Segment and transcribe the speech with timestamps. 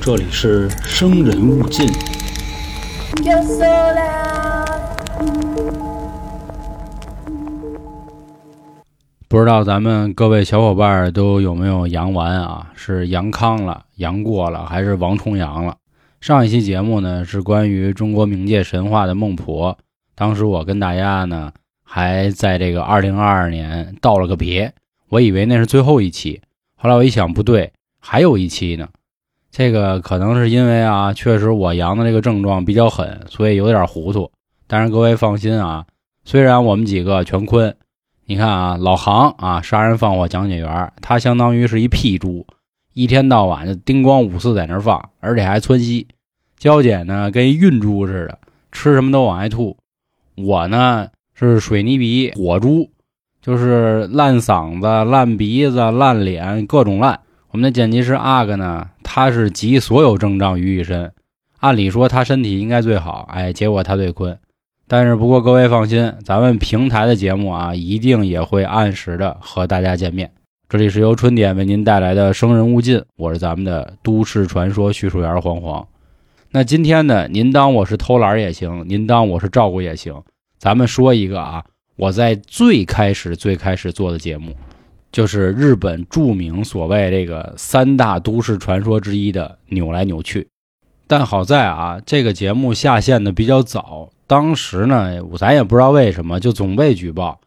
[0.00, 1.88] 这里是生人勿近。
[9.28, 12.70] 不知道咱们各位小伙伴都有没有阳完啊？
[12.74, 15.76] 是阳康了、阳过了，还是王重阳了？
[16.20, 19.78] 上一期节目呢是关于中国冥界神话的孟婆，
[20.14, 21.50] 当时我跟大家呢
[21.82, 24.72] 还在这个二零二二年道了个别，
[25.08, 26.40] 我以为那是最后一期，
[26.76, 27.72] 后来我一想不对，
[28.02, 28.88] 还有一期呢。
[29.50, 34.30] 这个可能是因为啊，确实我阳的这个症状比较狠，所以有点糊涂。
[34.66, 35.86] 但是各位放心啊，
[36.24, 37.74] 虽然我们几个全坤。
[38.24, 42.46] 你看啊，老杭啊，杀人放火讲解员，他相当于是一屁猪，
[42.94, 46.06] 一天到晚就叮咣五四在那放，而且还窜稀。
[46.56, 48.38] 娇姐呢，跟一孕猪似的，
[48.70, 49.76] 吃什么都往外吐。
[50.36, 52.88] 我呢是水泥鼻火猪，
[53.42, 57.20] 就是烂嗓子、烂鼻子、烂脸，各种烂。
[57.52, 61.12] 我们的剪辑师阿哥呢，他是集所有症状于一身，
[61.60, 64.38] 按理说他身体应该最好，哎，结果他最困。
[64.88, 70.32] 但是不过各位放心，咱们平台的节目啊，一定也会按时的和大家见面。
[70.66, 75.86] 这里是由春点为您带来的《生人勿近》，我是咱们的都市传说叙述员黄黄。
[76.52, 80.22] 那今天呢，您当我是偷懒也行，您当我是照顾也行。
[80.58, 81.62] 咱们说一个啊，
[81.96, 84.56] 我在最开始最开始做的节目，
[85.12, 90.48] 就是日本著名所谓这个三大都市传说之一的扭来扭去。
[91.06, 94.08] 但好在啊，这个节目下线的比较早。
[94.26, 97.38] 当时呢，咱也不知道为什么就总被举报。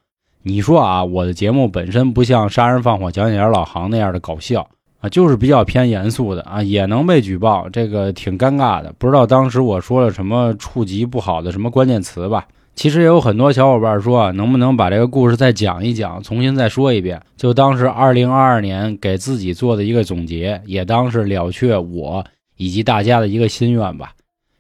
[0.44, 8.94] 你说啊，我的节目本身不像杀人放火讲解员老杭那样的搞笑啊，就是比较偏严肃的啊，也能被举报，这个挺尴尬的。
[9.00, 12.46] 不知道当时我说了什么触及不好的什么关键词吧？
[12.76, 22.26] 其实也有很多小伙伴说，能不能把这个故事再讲一讲，重新再说一遍，就当是二零二二年给自己做的一个总结，也当是了却我
[22.58, 24.14] 以及大家的一个心愿吧。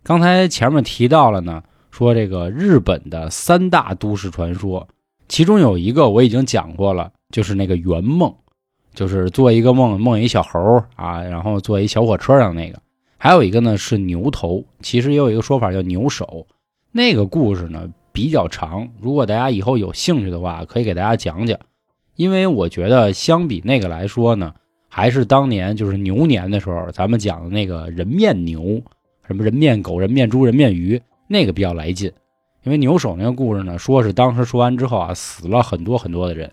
[0.03, 1.61] 刚才前面提到了呢。
[1.91, 4.86] 说这个日本的三大都市传说，
[5.30, 8.36] 其中有一个我已经讲过了，就是那个圆梦，
[8.93, 12.77] 就是做一个梦，梦一小猴啊，然后坐一小火车上那个。
[13.17, 16.45] 还有一个呢是牛头，其实也有一个说法叫牛首。
[16.92, 21.59] 那个故事呢比较长，如果大家以后有兴趣的话，可以给大家讲讲。
[22.15, 24.53] 因为我觉得相比那个来说呢，
[24.87, 28.81] 还是当年就是牛年的时候，咱们讲的那个人面牛，
[29.27, 30.99] 什么人面狗、人面猪、人面鱼。
[31.27, 32.11] 那个比较来劲，
[32.64, 36.49] 因为牛首那个故事呢，说是当时说完之后啊，死了很多很多的人。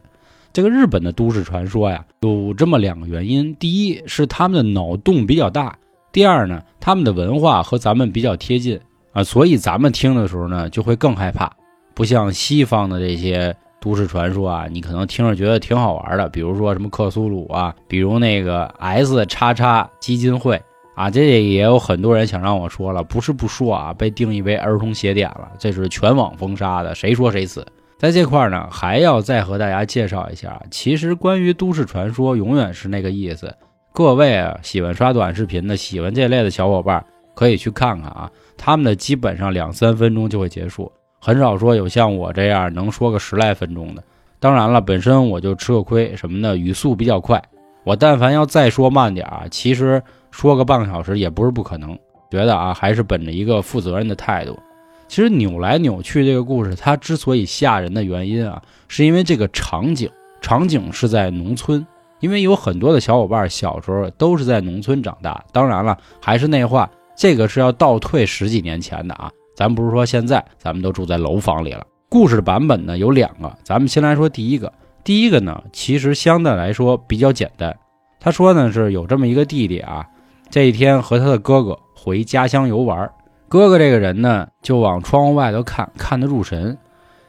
[0.51, 5.75] 这个日本的都市传说呀，有这么两个原因：第一是他们的脑洞比较大；
[6.11, 8.81] 第二呢，他们的文化和咱们比较贴近
[9.13, 11.51] 啊，所以咱们听的时候呢，就会更害怕。
[11.95, 20.61] 不像西方的这些都市传说啊，你可能听着觉得挺好玩的，比如说什么克苏鲁啊，比如那个 S 叉叉基金会。
[20.95, 27.67] 啊，这也有很多人想让我说了，不是不说啊，被定义为儿童邪典了，这是全网封杀的，谁说谁死。
[27.99, 33.57] 在这块呢，还要再和大家介绍一下，其实关于都市传说，永远是那个意思。
[33.91, 37.03] 各位啊，喜欢刷短视频的，喜欢这类的小伙伴，
[37.35, 40.91] 可以去看看啊，他们的基本上两三分钟就会结束，
[41.21, 44.03] 很少说有像我这样能说个十来分钟的。
[44.39, 47.43] 当然了，本身我就吃个亏什么的，语速比较快，
[47.85, 50.03] 我但凡要再说慢点啊，其实。
[50.33, 51.95] 说个半个小时也不是不可能，
[52.31, 54.59] 觉得啊还是本着一个负责任的态度。
[55.07, 60.09] 其实扭来扭去这个故事，它之所以吓人的原因啊，是因为这个场景，
[60.41, 61.87] 场景是在农村。
[62.21, 65.45] 因为有很多的小伙伴小时候都是在农村长大。
[65.53, 66.91] 当然了，还是那话，
[67.23, 71.87] 这个是要倒退十几年前的啊，咱不是说现在咱们都住在楼房里了。
[72.09, 74.73] 故事的版本呢有两个，咱们先来说第一个。
[75.05, 77.73] 第一个呢，其实相对来说比较简单。
[78.19, 80.05] 他说呢是有这么一个弟弟啊。
[80.51, 83.09] 这一天和他的哥哥回家乡游玩，
[83.49, 86.77] 哥哥这个人呢就往窗户外头看，看得入神。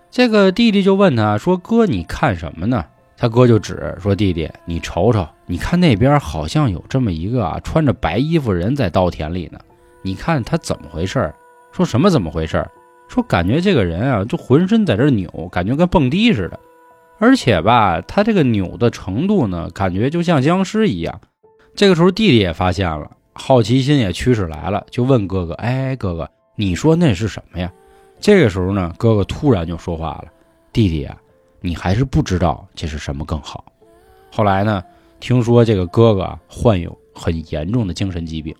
[0.09, 2.83] 这个弟弟就问他说：“哥，你看什么呢？”
[3.15, 9.59] 他哥就指说：“弟弟，你瞅瞅，你看那边好像有这么一个啊穿着白衣服人在稻田里呢。
[10.03, 11.33] 你看他怎么回事？
[11.71, 12.63] 说什么怎么回事？
[13.07, 16.59] 说感觉这个人啊就浑身在这扭，感觉跟蹦迪似的，
[17.19, 21.19] 而且吧，他这个扭的程度呢，感觉就像僵尸一样。”
[21.75, 27.71] 这个时候，弟弟也发现了，好奇心也驱使来了，就问哥哥：“哎，哥哥，你说那是什么呀？”
[28.19, 30.25] 这个时候呢，哥哥突然就说话了
[30.71, 31.17] ：“弟弟啊，
[31.59, 33.65] 你还是不知道这是什么更好。”
[34.31, 34.83] 后来呢，
[35.19, 38.55] 听说这个哥哥患有 很严重的精神疾病。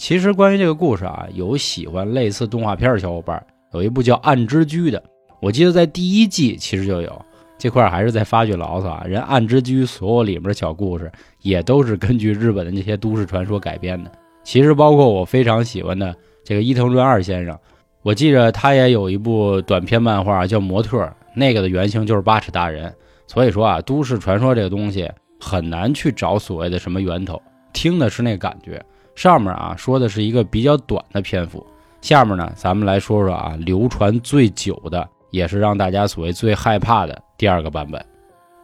[0.00, 3.44] 其实关于这个故事啊，有喜欢类似动画片的小伙伴，
[3.74, 5.00] 有一部叫《暗之居》的，
[5.42, 7.26] 我记得在第一季其实就有。
[7.58, 11.12] 这块儿还是在发句牢骚啊，人《暗之居》所有里面的小故事
[11.42, 14.10] 也都是根据日本的那些都市传说改编的。
[14.42, 17.58] 其实包括我非常喜欢的这个伊藤润二先生，
[18.00, 20.96] 我记着他也有一部短篇漫画叫《模特》，
[21.34, 22.90] 那个的原型就是八尺大人。
[23.26, 27.38] 所以说啊，都市传说这个东西很难去找所谓的什么源头，
[27.74, 28.82] 听的是那感觉。
[29.20, 31.62] 上面啊说的是一个比较短的篇幅，
[32.00, 38.02] 下面呢咱们来说说啊流传最久的，也是让大家所谓最害怕的第二个版本。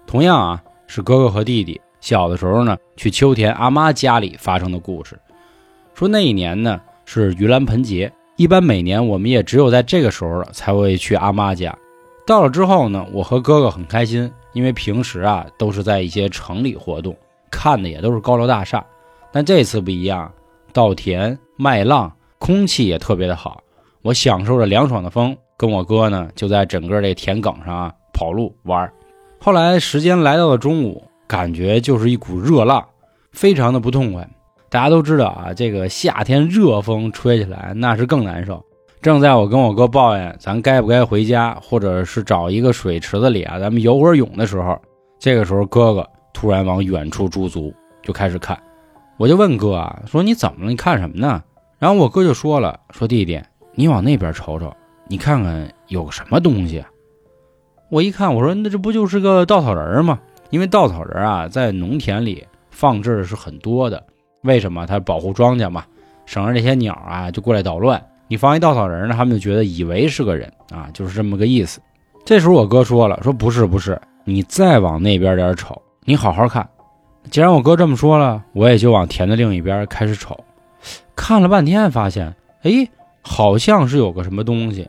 [0.07, 5.21] 同样啊是哥哥和弟弟小的时候呢去秋田阿妈家里发生的故事。
[5.93, 11.77] 说那一年呢是盂兰盆节，一般每年我们也只有在这个时候才会去阿妈家。
[12.27, 17.15] 到了之后呢，我和哥哥很开心，因为平时啊都是在一些城里活动，
[17.51, 18.83] 看的也都是高楼大厦，
[19.31, 20.33] 但这次不一样。
[20.77, 23.63] 稻田、麦浪，空气也特别的好。
[24.03, 28.93] 我享受着凉爽的风，跟我哥呢就在整个这田埂上啊跑路玩。
[29.39, 32.87] 后来时间来到了中午，感觉就是一股热浪，
[33.33, 34.29] 非常的不痛快。
[34.69, 38.63] 大家都知道啊，这个夏天热风吹起来那是更难受。
[39.01, 44.79] 正在我跟我哥抱怨咱该不该回家，或者是找一个水池子里啊咱们游会儿泳的时候，
[45.19, 48.59] 这个时候哥哥突然往远处驻足，就开始看。
[49.19, 50.71] 我就问哥啊，说你怎么了？
[50.71, 51.43] 你看什么呢？
[51.79, 53.41] 然后我哥就说了，说弟弟，
[53.75, 54.75] 你往那边瞅瞅，
[55.09, 56.85] 你看看有什么东西。
[57.89, 60.19] 我一看，我说那这不就是个稻草人吗？
[60.51, 64.05] 因为稻草人啊，在农田里放置的是很多的。
[64.43, 64.87] 为什么？
[64.87, 65.85] 它保护庄稼嘛，
[66.27, 68.05] 省着这些鸟啊就过来捣乱。
[68.29, 71.81] 你放一稻草人呢，他们就觉得以为是个人啊，就是这么个意思。
[72.25, 76.69] 这时候我哥说了，说不是不是，你再往那边点瞅，你好好看。
[77.31, 80.45] 既然我哥这么说了，我也就往田的另一边开始瞅，
[81.15, 82.89] 看了半天，发现，哎，
[83.21, 84.89] 好像是有个什么东西。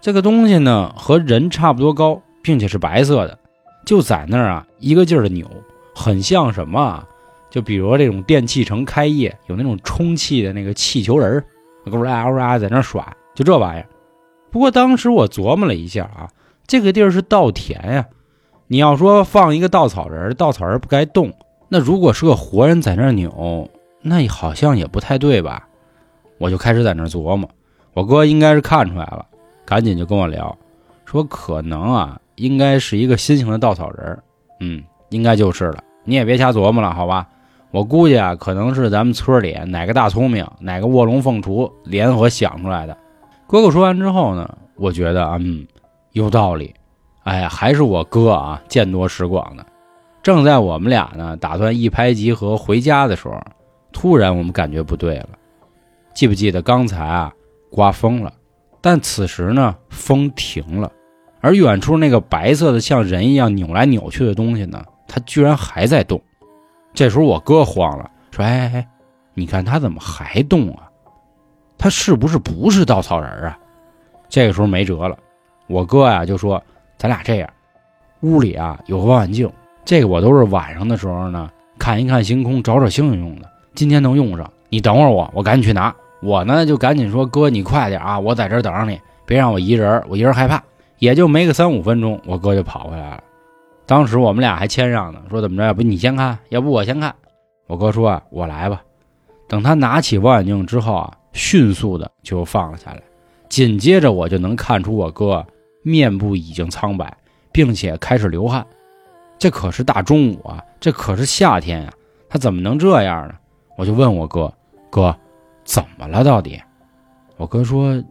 [0.00, 3.38] 这个东西呢，和人差不多高，并且是白色的，
[3.84, 5.46] 就在那儿啊，一个劲儿的扭，
[5.94, 6.80] 很像什么？
[6.80, 7.06] 啊？
[7.50, 11.44] 就比如这种电器城开业有那种充气的那个气球人儿，
[11.86, 13.86] 咕啦咕啦在那儿耍，就这玩意儿。
[14.50, 16.28] 不过当时我琢磨了一下啊，
[16.66, 18.06] 这个地儿是稻田呀，
[18.66, 21.32] 你要说放一个稻草人，稻草人不该动。
[21.68, 23.68] 那如果是个活人在那儿扭，
[24.00, 25.66] 那好像也不太对吧？
[26.38, 27.48] 我就开始在那儿琢磨。
[27.92, 29.24] 我哥应该是看出来了，
[29.64, 30.56] 赶紧就跟我聊，
[31.04, 34.18] 说可能啊，应该是一个新型的稻草人。
[34.60, 35.82] 嗯，应该就是了。
[36.04, 37.26] 你也别瞎琢磨了，好吧？
[37.72, 42.96] 我估计啊，可能是咱们村里哪个大聪明，哪个卧龙凤雏联合想出来的。
[43.46, 45.66] 哥哥说完之后呢，我觉得嗯，
[46.12, 46.72] 有道理。
[47.24, 49.66] 哎，还是我哥啊，见多识广的。
[50.26, 53.40] 正在我们俩呢打算一拍即合回家的时候，
[53.92, 55.28] 突然我们感觉不对了。
[56.14, 57.32] 记不记得刚才啊
[57.70, 58.32] 刮风了？
[58.80, 60.90] 但此时呢风停了，
[61.40, 66.20] 而远处那个白色的像人一样扭来扭去的东西呢，它居然还在动。
[66.92, 68.88] 这时候我哥慌了，说：“哎哎哎，
[69.32, 70.90] 你看它怎么还动啊？
[71.78, 73.56] 它是不是不是稻草人啊？”
[74.28, 75.16] 这个时候没辙了，
[75.68, 76.60] 我哥呀就说
[76.98, 77.48] ：“咱俩这样，
[78.22, 79.48] 屋里啊有个望远镜。”
[79.86, 81.48] 这个我都是晚上的时候呢，
[81.78, 83.48] 看一看星空，找找星星用的。
[83.72, 85.94] 今天能用上，你等会儿我，我赶紧去拿。
[86.20, 90.60] 我呢就赶紧说：“哥，你快点啊，我在这儿等着你，别让我一人，我一人害怕。”
[90.98, 93.22] 也就没个三五分钟，我哥就跑回来了。
[93.86, 97.14] 当时我们俩还谦让呢，说怎么着，要不你先看，要不我先看。
[97.68, 98.82] 我哥说啊：“我来吧。”
[99.46, 103.00] 等他拿起望远镜之后啊，迅速的就放了下来。
[103.48, 105.46] 紧接着我就能看出我哥
[105.82, 107.16] 面部已经苍白，
[107.52, 108.66] 并且开始流汗。
[109.38, 111.92] 这可是大中午啊，这可是夏天呀，
[112.28, 113.34] 他怎么能这样呢？
[113.76, 114.52] 我就问我哥，
[114.90, 115.14] 哥，
[115.64, 116.60] 怎么了到底？
[117.36, 118.02] 我哥说，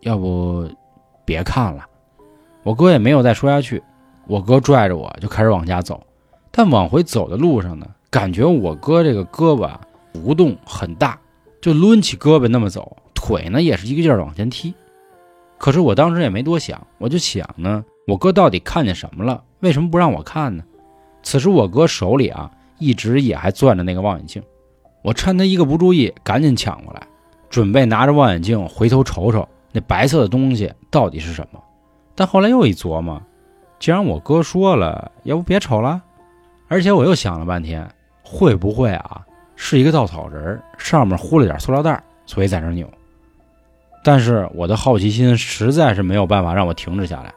[0.00, 0.66] 要不
[1.24, 1.84] 别看了。
[2.62, 3.82] 我哥也没有再说下去。
[4.26, 6.02] 我哥拽着我就开始往家走，
[6.50, 9.70] 但往回走的路上呢，感觉我哥这个胳膊
[10.14, 11.18] 浮动很大，
[11.60, 14.74] 就抡起胳膊那么走，腿呢也是一个劲儿往前踢。
[15.58, 17.84] 可是我当时也没多想，我就想呢。
[18.06, 19.42] 我哥到底看见什么了？
[19.60, 20.62] 为什么不让我看呢？
[21.22, 24.42] 此时我哥手里啊，一直也还攥着那个望远镜。
[25.02, 27.06] 我趁他一个不注意，赶紧抢过来，
[27.48, 31.58] 准备拿着望远镜回头瞅瞅那白色的东西到底是什么。
[32.14, 33.20] 但后来又一琢磨，
[33.78, 36.02] 既然我哥说了，要不别瞅了。
[36.68, 37.88] 而且我又想了半天，
[38.22, 39.22] 会不会啊
[39.56, 42.86] 是一个稻草人，上面糊了点塑料袋，所以在那扭？
[44.02, 47.32] 但是我的好奇心实在是没有办法让我停止下来。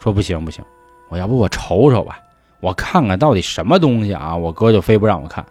[0.00, 0.64] 说不行不行，
[1.10, 2.18] 我要不我瞅瞅吧，
[2.60, 4.34] 我看看到底什么东西啊！
[4.34, 5.44] 我哥就非不让我看。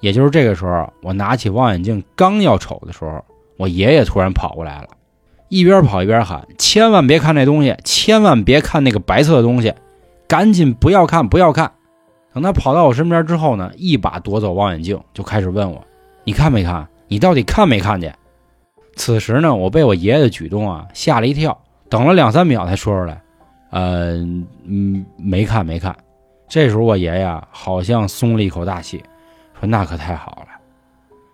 [0.00, 3.24] 也就是这个时候，我拿起望远镜刚要瞅的时候，
[3.56, 4.88] 我爷爷突然跑过来了，
[5.48, 9.72] 一边跑一边喊：“千万别看那东西，千万别看那个白色的东西，
[10.26, 11.70] 赶紧不要看，不要看。
[12.34, 15.84] 等他跑到我身边之后呢，一把夺走望远镜，就开始问我
[16.24, 16.88] ：“你看没看？
[17.06, 18.12] 你到底看没看见？”
[18.96, 21.56] 此时呢，我被我爷爷的举动啊吓了一跳，
[21.88, 23.22] 等了两三秒才说出来
[23.72, 24.12] ：“呃，
[24.64, 25.94] 嗯，没看，没看。”
[26.48, 29.02] 这时候我爷爷好像松了一口大气，
[29.58, 30.48] 说：“那可太好了。”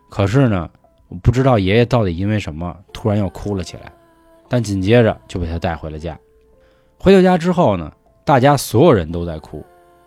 [0.08, 0.70] 可是呢，
[1.08, 3.92] 我不知道爷爷到底因为什么突然又哭了起来，
[4.48, 6.18] 但紧接着就被他带回了家。
[6.98, 7.92] 回到家之后呢，
[8.24, 9.64] 大家所有人都在哭。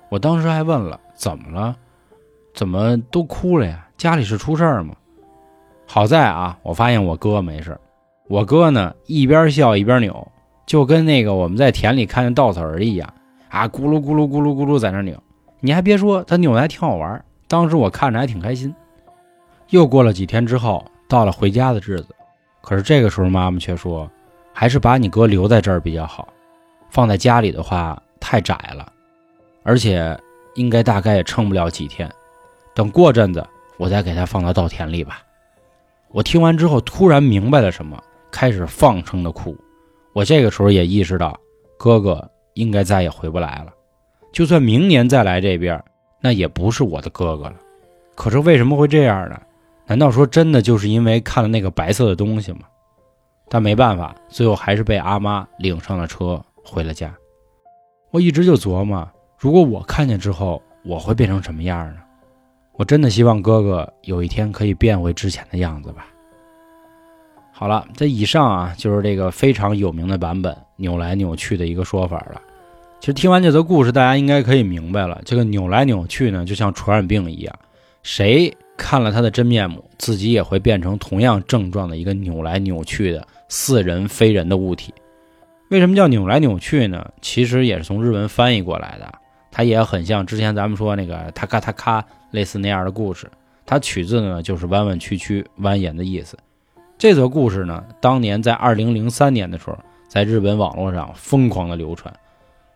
[0.09, 1.75] 我当时还问了怎么了，
[2.53, 3.87] 怎么都哭了呀？
[3.97, 4.95] 家里是出事儿吗？
[5.85, 7.77] 好在啊，我发现我哥没事。
[8.27, 10.31] 我哥呢一边笑一边扭，
[10.65, 13.13] 就跟那个我们在田里看见稻草人一样
[13.49, 15.21] 啊，咕噜咕噜咕噜咕噜在那扭。
[15.59, 17.23] 你还别说，他扭的还挺好玩。
[17.47, 18.73] 当时我看着还挺开心。
[19.69, 22.07] 又过了几天之后，到了回家的日子，
[22.61, 24.09] 可是这个时候妈妈却说，
[24.53, 26.27] 还是把你哥留在这儿比较好，
[26.89, 28.91] 放在家里的话太窄了。
[29.63, 30.17] 而且，
[30.55, 32.09] 应该大概也撑不了几天，
[32.73, 33.45] 等过阵子
[33.77, 35.21] 我再给他放到稻田里吧。
[36.09, 38.01] 我听完之后突然明白了什么，
[38.31, 39.55] 开始放声的哭。
[40.13, 41.39] 我这个时候也意识到，
[41.77, 43.73] 哥哥应该再也回不来了。
[44.31, 45.81] 就算明年再来这边，
[46.19, 47.55] 那也不是我的哥哥了。
[48.15, 49.41] 可是为什么会这样呢？
[49.87, 52.59] 难道说真的就是因为看了那个白色的东西吗？
[53.49, 57.13] 但没办法，最后还是被阿妈领上了车回了家。
[58.11, 59.09] 我一直就琢磨。
[59.37, 62.01] 如果我看见之后，我会变成什么样呢？
[62.73, 66.07] 我真的希望哥哥有一天可以变回之前的样子吧。
[67.61, 72.41] 好了，这以上啊就是这个非常有名的版本扭来扭去的一个说法了。
[72.99, 77.53] 其实听完这则故事，大家应该可以明白了，这个扭来扭去呢，就像传染病一样，
[78.01, 84.91] 谁看了他的真面目，自己也会变成同样症状的一个扭来扭去的似人非人的物体。
[85.69, 87.11] 为什么叫扭来扭去呢？
[87.21, 89.07] 其实也是从日文翻译过来的。
[89.51, 92.03] 它也很像之前咱们说那个“他咔他咔”
[92.33, 93.29] 类似那样的故事，
[93.67, 96.35] 它取自呢就是弯弯曲曲、蜿蜒的意思。
[97.01, 99.75] 这则故事呢，当年在二零零三年的时候，
[100.07, 102.13] 在日本网络上疯狂的流传，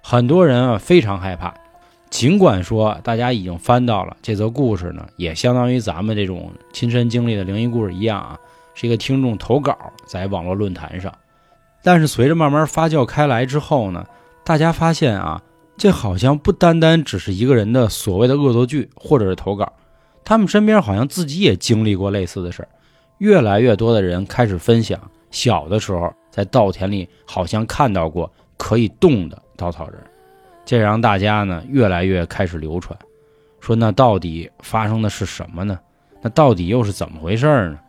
[0.01, 1.53] 很多人啊非常害怕。
[2.09, 8.39] 尽管说大家已经翻到了这则故事呢，也相当于咱们这种亲身经历的灵异故事一样啊，
[8.73, 9.77] 是一个听众投稿
[10.07, 11.13] 在网络论坛上。
[11.83, 14.03] 但是随着慢慢发酵开来之后呢，
[14.43, 15.39] 大家发现啊。
[15.77, 19.73] 这好像不单单只是一个人的所谓的恶作剧，或者是投稿，
[20.23, 22.69] 他们身边好像自己也经历过类似的事儿。
[23.19, 24.99] 越来越多的人开始分享，
[25.31, 29.99] 小的时候在稻田里好像看到过可以动的稻草人，
[30.65, 32.97] 这让大家呢越来越开始流传，
[33.59, 35.79] 说那到底发生的是什么呢？
[36.21, 37.79] 那到底又是怎么回事呢？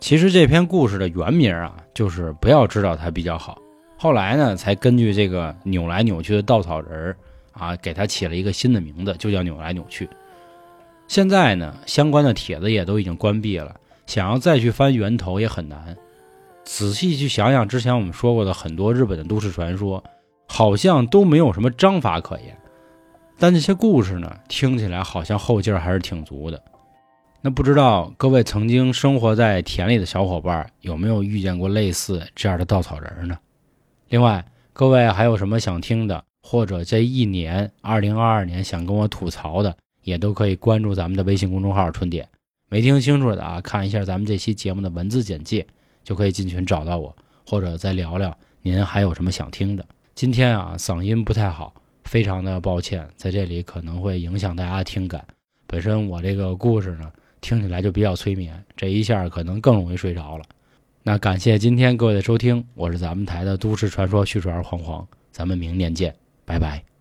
[0.00, 3.58] 其实这篇故事的原名啊，就是不要知道它比较好。
[3.96, 7.16] 后来呢，才根据这个扭来扭去的稻草人儿
[7.52, 10.08] 啊，给他起了一个新的名字，就叫扭来扭去。
[11.06, 15.96] 现在呢，相关的帖子也都已经关闭了，想要再去翻源头也很难。
[16.64, 20.02] 仔细去想想之前我们说过的很多日本的都市传说，
[20.46, 22.56] 好像都没有什么章法可言。
[23.38, 26.62] 但这些故事呢，听起来好像后劲儿还是挺足的。
[27.40, 33.36] 那不知道各位曾经生活在田里的小伙伴，有没有遇见过类似这样的稻草人呢？
[34.10, 42.28] 另外，各位还有什么想听的，或者这一年二零二二年想跟我吐槽的，也都可以关注咱们的微信公众号“春点”。
[42.72, 45.66] 没听清楚的啊，看一下咱们这期节目的文字简介，
[46.02, 47.14] 就可以进群找到我，
[47.46, 49.84] 或者再聊聊您还有什么想听的。
[50.14, 51.74] 今天啊，嗓音不太好，
[52.04, 55.22] 非常的抱歉，在这里可能会影响大家听感。
[55.66, 57.12] 本身我这个故事呢，
[57.42, 60.44] 听起来就比较催眠，这一下可能更容易睡着了。
[61.02, 66.91] 那感谢今天各位的收听，我是咱们台的都市传说叙述员黄黄，咱们明年见，拜拜。